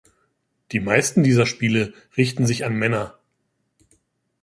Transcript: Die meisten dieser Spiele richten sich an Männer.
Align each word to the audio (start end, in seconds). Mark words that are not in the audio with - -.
Die 0.71 0.79
meisten 0.79 1.21
dieser 1.21 1.45
Spiele 1.45 1.93
richten 2.17 2.47
sich 2.47 2.65
an 2.65 2.73
Männer. 2.73 3.19